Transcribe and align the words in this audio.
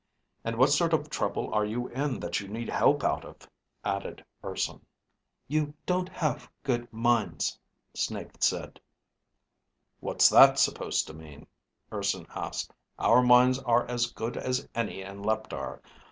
"And 0.43 0.55
what 0.57 0.71
sort 0.71 0.93
of 0.93 1.11
trouble 1.11 1.53
are 1.53 1.63
you 1.63 1.87
in 1.89 2.19
that 2.21 2.39
you 2.39 2.47
need 2.47 2.69
help 2.69 3.03
out 3.03 3.23
of 3.23 3.35
it?" 3.35 3.47
added 3.85 4.25
Urson. 4.43 4.83
You... 5.47 5.75
don't... 5.85 6.09
have... 6.09 6.49
good... 6.63 6.91
minds, 6.91 7.59
Snake 7.93 8.31
said. 8.39 8.79
"What's 9.99 10.27
that 10.29 10.57
supposed 10.57 11.05
to 11.05 11.13
mean?" 11.13 11.45
Urson 11.93 12.25
asked. 12.33 12.73
"Our 12.97 13.21
minds 13.21 13.59
are 13.59 13.85
as 13.85 14.07
good 14.07 14.37
as 14.37 14.67
any 14.73 15.01
in 15.03 15.21
Leptar. 15.21 15.81